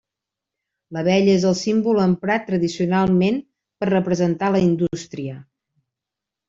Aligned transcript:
L'abella 0.97 1.31
és 1.41 1.45
el 1.49 1.53
símbol 1.59 2.01
emprat 2.05 2.49
tradicionalment 2.49 3.39
per 3.83 3.93
representar 3.93 4.53
la 4.57 4.67
indústria. 4.71 5.41